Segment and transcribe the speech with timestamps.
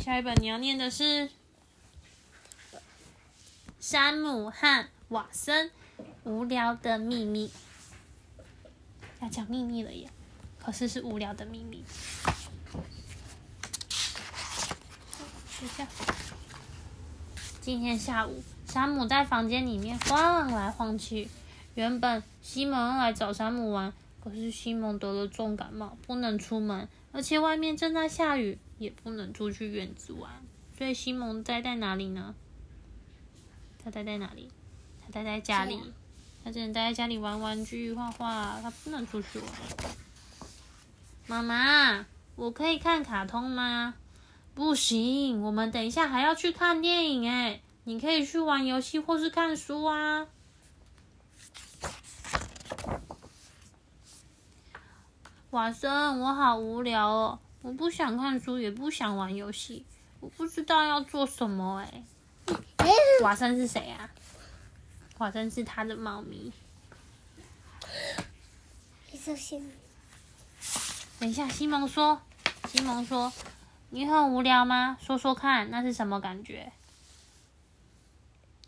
[0.00, 1.28] 下一本你要念的是
[3.78, 5.70] 《山姆和瓦森
[6.24, 7.48] 无聊的秘密》。
[9.20, 10.10] 要讲秘密了耶，
[10.58, 11.84] 可是是无聊的秘密。
[15.60, 15.86] 等一下，
[17.60, 21.28] 今天下午，山姆在房间里面晃来晃去。
[21.74, 23.92] 原本西蒙要来找山姆玩，
[24.24, 30.32] 可是西蒙得了重感冒，不能出门，而且外面正在下雨，也不能出去院子玩。
[30.76, 32.34] 所以西蒙待在哪里呢？
[33.84, 34.50] 他待在哪里？
[35.00, 35.92] 他待在家里。
[36.42, 39.48] 他只能待在家里玩玩具、画画，他不能出去玩。
[41.26, 43.94] 妈妈，我可以看卡通吗？
[44.54, 47.60] 不行，我们等一下还要去看电影哎。
[47.84, 50.26] 你可以去玩游戏或是看书啊。
[55.50, 59.84] 瓦森，我好无聊哦，我不想看书，也不想玩游戏，
[60.20, 62.02] 我不知道要做什么哎。
[63.22, 64.10] 瓦森是谁啊？
[65.18, 66.52] 瓦森是他的猫咪。
[71.18, 72.22] 等一下，西蒙说
[72.72, 73.30] ：“西蒙说，
[73.90, 74.96] 你很无聊吗？
[74.98, 76.72] 说说看，那是什么感觉？”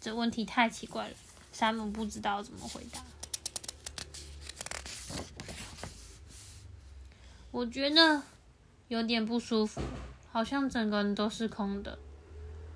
[0.00, 1.16] 这问题太奇怪了，
[1.52, 3.02] 山姆不知道怎么回答。
[7.50, 8.22] 我觉得
[8.88, 9.80] 有点不舒服，
[10.30, 11.98] 好像整个人都是空的。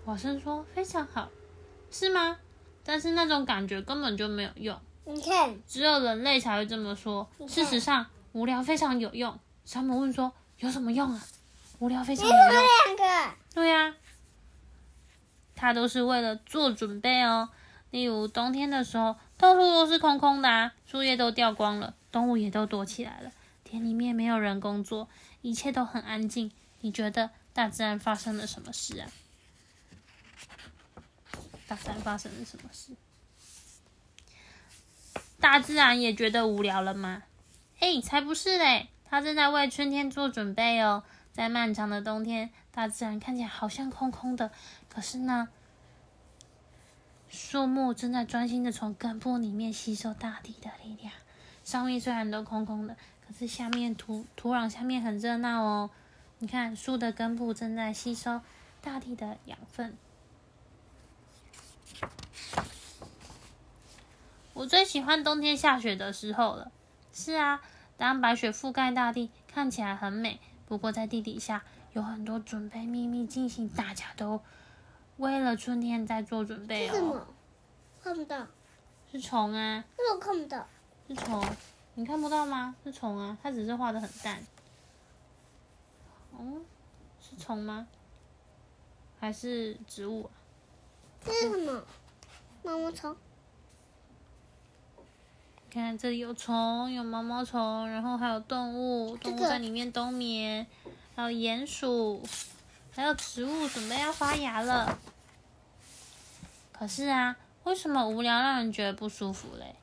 [0.06, 1.28] 瓦森说：“非常好，
[1.90, 2.38] 是吗？
[2.82, 4.78] 但是那种感觉根本就没有用。
[5.04, 7.28] 你看，只有人类才会这么说。
[7.46, 11.22] 事实上，无聊非常有用。”山姆问说：“有什么用啊？”
[11.78, 12.38] 无聊非常有用。
[12.48, 13.34] 两个。
[13.54, 13.94] 对呀，
[15.54, 17.48] 他都是为了做准备哦。
[17.90, 23.30] 例如冬天的时候，到处都是空空的啊，树叶都掉光了，动物也都躲起来了，
[23.70, 25.08] 田里面没有人工作，
[25.42, 26.50] 一切都很安静。
[26.80, 29.08] 你觉得大自然发生了什么事啊？
[31.68, 32.96] 大自然发生了什么事？
[35.38, 37.22] 大自然也觉得无聊了吗？
[37.78, 38.88] 哎，才不是嘞！
[39.04, 41.04] 它正在为春天做准备哦。
[41.32, 44.50] 在漫长的冬天，大自然看起来好像空空的，
[44.88, 45.48] 可是呢，
[47.28, 51.12] 树木正在专心的从根部里面吸收大地的力量。
[51.62, 52.96] 上面虽然都空空的，
[53.30, 55.90] 可是下面土土壤下面很热闹哦。
[56.40, 58.40] 你看，树的根部正在吸收
[58.82, 59.96] 大地的养分。
[64.52, 66.72] 我最喜欢冬天下雪的时候了。
[67.12, 67.62] 是啊，
[67.96, 70.40] 当白雪覆盖大地，看起来很美。
[70.66, 71.62] 不过在地底下
[71.92, 74.42] 有很多准备秘密进行，大家都
[75.18, 77.28] 为了春天在做准备哦。
[78.02, 78.48] 看不到。
[79.12, 79.84] 是虫啊。
[79.96, 80.66] 那我看不到？
[81.06, 81.44] 是虫，
[82.00, 82.74] 你看不到吗？
[82.82, 84.42] 是虫啊，它只是画的很淡。
[86.32, 86.62] 哦，
[87.20, 87.86] 是虫吗？
[89.20, 90.30] 还是植物？
[91.22, 91.84] 这是什么？
[92.62, 93.14] 毛毛虫。
[95.68, 100.66] 看这里有虫，有毛毛虫，然后还有动物，动物在里面冬眠，
[101.14, 102.22] 还有鼹鼠，
[102.92, 104.98] 还有植物准备要发芽了。
[106.72, 109.74] 可是啊，为什么无聊让人觉得不舒服嘞？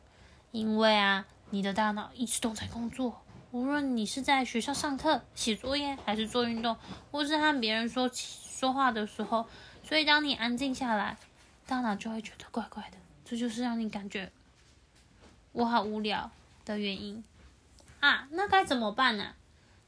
[0.52, 3.22] 因为啊，你的大脑一直都在工作，
[3.52, 6.78] 无论你是在学校上课、写作业，还是做运动，
[7.12, 9.48] 或是和别人说说话的时候，
[9.84, 11.18] 所以当你安静下来，
[11.66, 12.98] 大脑就会觉得怪怪的。
[13.24, 14.32] 这就是让你感觉。
[15.54, 16.30] 我好无聊
[16.66, 17.24] 的原因
[18.00, 19.34] 啊，那该怎么办呢？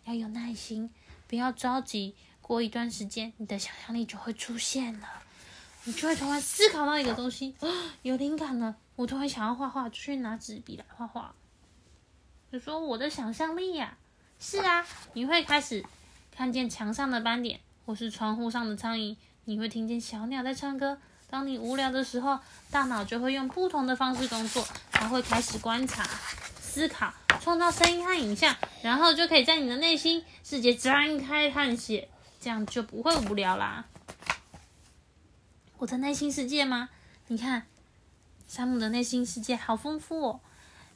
[0.05, 0.89] 要有耐心，
[1.27, 2.15] 不要着急。
[2.41, 5.07] 过一段时间，你的想象力就会出现了，
[5.83, 7.53] 你就会突然思考到一个东西，
[8.01, 8.75] 有灵感了。
[8.95, 11.35] 我突然想要画画，就去拿纸笔来画画。
[12.51, 13.95] 就说我的想象力呀，
[14.39, 14.83] 是啊，
[15.13, 15.85] 你会开始
[16.35, 19.15] 看见墙上的斑点，或是窗户上的苍蝇，
[19.45, 20.97] 你会听见小鸟在唱歌。
[21.29, 22.39] 当你无聊的时候，
[22.71, 26.03] 大脑就会用不同的方式工作，它会开始观察、
[26.59, 32.07] 思考、创造声音和影像，然后就可以在你的内心世界展开探险，
[32.41, 33.85] 这样就不会无聊啦。
[35.77, 36.89] 我的内心世界吗？
[37.27, 37.67] 你看，
[38.47, 40.39] 山姆的内心世界好丰富哦。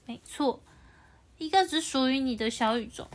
[0.08, 0.60] 没错，
[1.44, 3.06] 一个只属于你的小宇宙，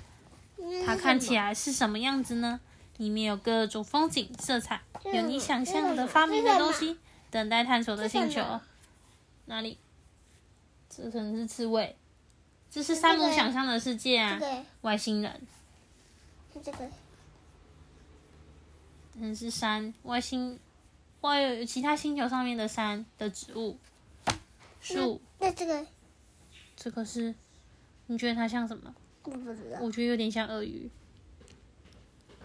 [0.85, 2.61] 它看起来是什么样子呢？
[2.99, 6.99] 里面有各种风景、色彩，有你想象的发明的东西。
[7.31, 8.43] 等待探索的星球，
[9.47, 9.79] 哪里？
[10.91, 11.97] 这可能是刺猬。
[12.71, 14.39] 这是山姆想象的世界啊，
[14.83, 15.41] 外星人。
[16.63, 16.79] 这个。
[19.15, 20.59] 可能是山，外星，
[21.23, 23.79] 外有其他星球上面的山的植物、
[24.83, 25.21] 树。
[25.39, 25.87] 那这个？
[26.77, 27.35] 这个是？
[28.09, 28.95] 你觉得它像什么？
[29.23, 29.79] 我不知道。
[29.81, 30.91] 我觉得有点像鳄鱼，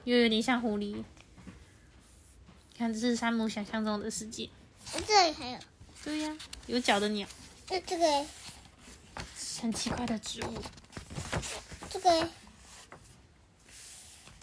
[0.03, 1.03] 又有点像狐狸。
[2.77, 4.49] 看，这是山姆想象中的世界。
[5.07, 5.59] 这里还有，
[6.03, 6.37] 对呀，
[6.67, 7.25] 有脚的鸟，
[7.69, 8.25] 那这个
[9.61, 10.53] 很奇怪的植物，
[11.89, 12.29] 这个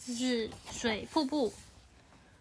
[0.03, 1.53] 这是水瀑布，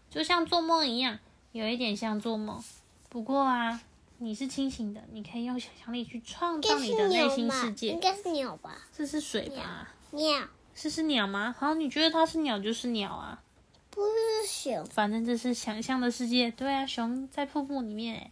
[0.10, 1.20] 就像做梦一样，
[1.52, 2.64] 有一点像做梦。
[3.10, 3.82] 不过啊，
[4.22, 7.30] 你是清醒的，你可以用想象力去创造你的内？
[7.30, 8.00] 心世界应。
[8.00, 8.78] 该是鸟吧？
[8.96, 9.88] 这是水吧？
[10.12, 10.46] 鸟
[10.76, 11.56] 这是鸟吗？
[11.58, 13.42] 好，你觉得它是鸟就是鸟啊。
[13.90, 16.52] 不是熊，反正这是想象的世界。
[16.52, 18.32] 对啊，熊在瀑布里面，诶，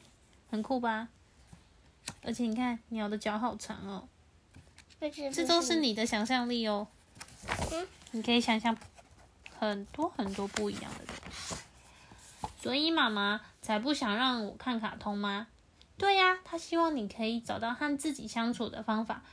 [0.52, 1.08] 很酷吧？
[2.24, 4.08] 而且你看，鸟的脚好长哦。
[5.32, 6.88] 这都是你的想象力哦。
[7.72, 8.76] 嗯你可以想象
[9.60, 11.56] 很多很多不一样的东西。
[12.62, 15.48] 所以妈妈才不想让我看卡通吗？
[15.98, 19.24] 对呀、他希望你可以找到和自己相处的方法，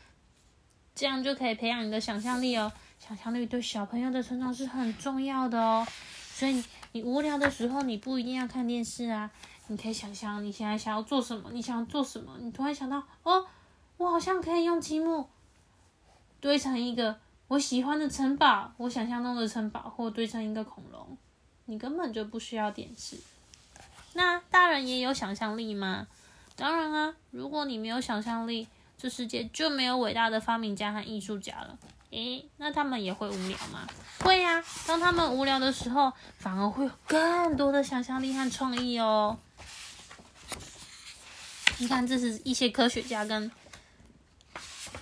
[0.95, 2.73] 这样就可以培养你的想象力哦。
[2.99, 5.87] 想象力对小朋友的成长是很重要的哦。
[6.33, 9.31] 所以你无聊的时候，你不一定要看电视啊，
[9.67, 13.47] 你可以想象你现在想要做什么，你想要做什么，你突然想到，哦，
[13.99, 15.29] 我好像可以用积木
[16.41, 17.19] 堆成一个
[17.49, 21.17] 我喜欢的城堡，我想象中的城堡，或堆成一个恐龙。
[21.67, 23.19] 你根本就不需要电视。
[24.15, 26.07] 那大人也有想象力吗？
[26.57, 31.79] 当然啊，如果你没有想象力，这世界就没有伟大的发明家和艺术家了。
[32.11, 33.87] 诶，那他们也会无聊吗？
[34.21, 39.37] 会呀、当他们无聊的时候，反而会有更多的想象力和创意哦。
[41.79, 43.51] 你看，这是一些科学家跟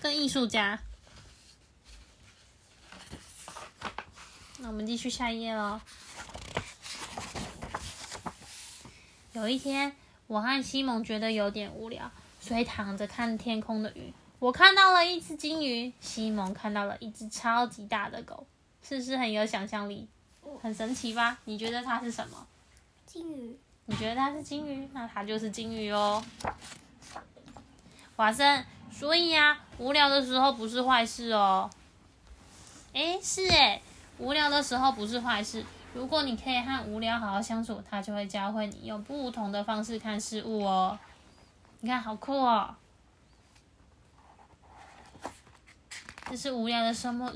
[0.00, 0.80] 跟艺术家。
[4.56, 5.78] 那我们继续下一页喽。
[9.34, 9.94] 有一天，
[10.32, 14.10] 我和西蒙觉得有点无聊，所以躺着看天空的云。
[14.38, 18.46] 我看到了一只金鱼，西蒙看到了一只超级大的狗，
[18.82, 20.08] 是不是很有想象力？
[20.62, 21.36] 很神奇吧？
[21.44, 22.46] 你觉得它是什么？
[23.04, 26.24] 金鱼，你觉得它是金鱼，那它就是金鱼哦。
[28.16, 31.68] 华生，所以呀、无聊的时候不是坏事哦。
[32.94, 33.82] 诶，是诶，
[34.16, 35.62] 无聊的时候不是坏事。
[35.94, 40.98] 如果你可以和无聊好好相处，它就会教会你用不同的方式看事物哦。
[41.80, 42.74] 你看，好酷哦！
[46.30, 47.30] 这是无聊的时候，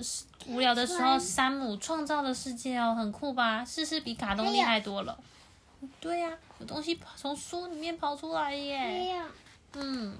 [0.46, 3.64] 无聊的时候，山姆创造的世界哦，很酷吧？
[3.64, 5.18] 是不是比卡通厉害多了？
[6.00, 9.22] 对呀、有东西跑从书里面跑出来耶。
[9.74, 10.16] 嗯，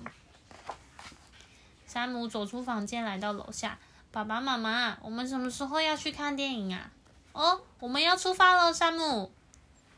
[1.87, 3.79] 山姆走出房间，来到楼下。
[4.13, 6.91] 爸爸妈妈，我们什么时候要去看电影啊？
[7.37, 9.31] 哦，我们要出发了，山姆。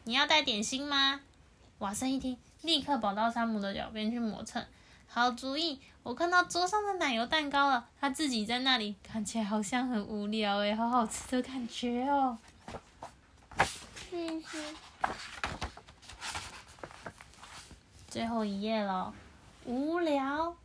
[0.03, 1.21] 你要带点心吗？
[1.79, 4.67] 瓦森一听，立刻跑到山姆的脚边去磨蹭。
[5.07, 5.81] 好主意！
[6.03, 12.37] 我看到桌上的奶油蛋糕了，他自己在那里，看起来好像很无聊诶，好好吃的感觉哦。
[14.11, 14.59] 嗯哼，
[18.09, 19.15] 最后一页了，
[19.65, 20.57] 无聊。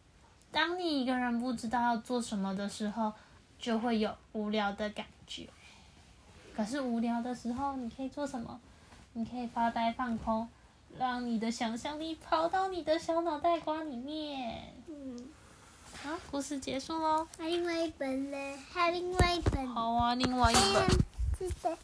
[0.51, 3.13] 当你一个人不知道要做什么的时候，
[3.59, 5.47] 就会有无聊的感觉。
[6.55, 8.59] 可是无聊的时候，你可以做什么？
[9.13, 10.47] 你可以发呆放空，
[10.97, 14.73] 让你的想象力跑到你的小脑袋瓜里面。
[14.88, 15.29] 嗯，
[16.03, 17.27] 好，故事结束喽。
[17.38, 20.83] 还有另外一本嘞，还有另外一本，好啊，另外一本。
[20.83, 20.97] 嗯，
[21.39, 21.77] 是的。